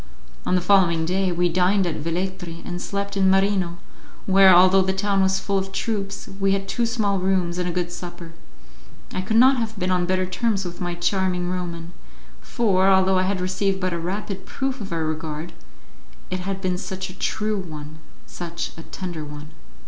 On 0.47 0.55
the 0.55 0.61
following 0.61 1.05
day 1.05 1.31
we 1.31 1.47
dined 1.47 1.85
at 1.85 1.97
Velletri 1.99 2.63
and 2.65 2.81
slept 2.81 3.15
in 3.15 3.29
Marino, 3.29 3.77
where, 4.25 4.49
although 4.51 4.81
the 4.81 4.93
town 4.93 5.21
was 5.21 5.39
full 5.39 5.59
of 5.59 5.71
troops, 5.71 6.27
we 6.39 6.53
had 6.53 6.67
two 6.67 6.87
small 6.87 7.19
rooms 7.19 7.59
and 7.59 7.69
a 7.69 7.71
good 7.71 7.91
supper. 7.91 8.33
I 9.13 9.21
could 9.21 9.37
not 9.37 9.57
have 9.57 9.77
been 9.77 9.91
on 9.91 10.07
better 10.07 10.25
terms 10.25 10.65
with 10.65 10.81
my 10.81 10.95
charming 10.95 11.51
Roman; 11.51 11.93
for, 12.41 12.87
although 12.89 13.19
I 13.19 13.27
had 13.29 13.39
received 13.39 13.79
but 13.79 13.93
a 13.93 13.99
rapid 13.99 14.47
proof 14.47 14.81
of 14.81 14.89
her 14.89 15.05
regard, 15.05 15.53
it 16.31 16.39
had 16.39 16.61
been 16.61 16.79
such 16.79 17.11
a 17.11 17.19
true 17.19 17.59
one 17.59 17.99
such 18.25 18.71
a 18.77 18.81
tender 18.81 19.23
one! 19.23 19.49